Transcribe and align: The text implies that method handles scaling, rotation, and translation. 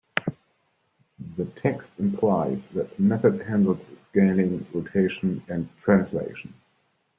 The 1.37 1.45
text 1.57 1.89
implies 1.99 2.57
that 2.73 2.99
method 2.99 3.39
handles 3.43 3.77
scaling, 4.09 4.65
rotation, 4.73 5.43
and 5.47 5.69
translation. 5.83 6.55